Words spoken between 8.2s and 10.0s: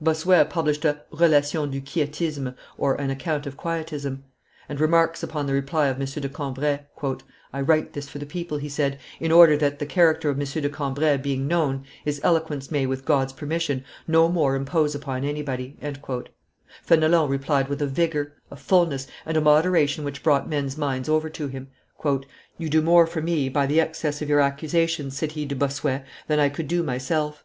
people," he said, "in order that, the